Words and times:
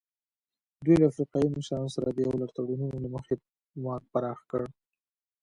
دوی 0.85 0.95
له 0.99 1.05
افریقایي 1.11 1.49
مشرانو 1.55 1.93
سره 1.95 2.07
د 2.11 2.17
یو 2.25 2.33
لړ 2.41 2.49
تړونونو 2.57 2.97
له 3.03 3.09
مخې 3.15 3.33
واک 3.85 4.03
پراخ 4.13 4.39
کړ. 4.51 4.61